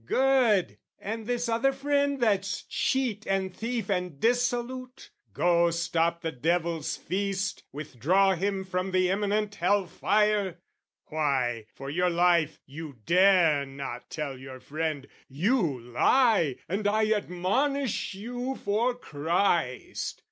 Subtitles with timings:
[0.07, 6.97] Good, and this other friend that's cheat and thief And dissolute, go stop the devil's
[6.97, 10.57] feast, Withdraw him from the imminent hell fire!
[11.09, 18.15] Why, for your life, you dare not tell your friend "You lie, and I admonish
[18.15, 20.19] you for Christ!"